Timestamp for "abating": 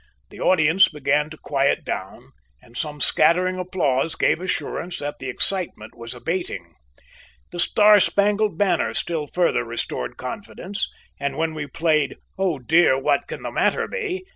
6.15-6.73